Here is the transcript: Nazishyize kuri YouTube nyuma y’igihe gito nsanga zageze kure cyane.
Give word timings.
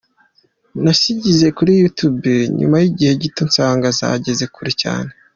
Nazishyize 0.83 1.47
kuri 1.57 1.71
YouTube 1.81 2.25
nyuma 2.59 2.75
y’igihe 2.83 3.11
gito 3.21 3.41
nsanga 3.49 3.87
zageze 3.99 4.45
kure 4.53 4.71
cyane. 4.81 5.09